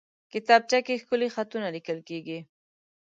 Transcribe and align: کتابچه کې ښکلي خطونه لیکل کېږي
کتابچه 0.31 0.79
کې 0.85 1.01
ښکلي 1.01 1.29
خطونه 1.35 1.67
لیکل 1.75 1.97
کېږي 2.09 2.39